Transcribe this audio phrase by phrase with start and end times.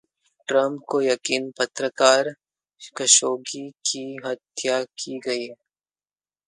[0.47, 2.33] Trump को यकीन, पत्रकार
[2.97, 5.47] खशोगी की हत्या की गई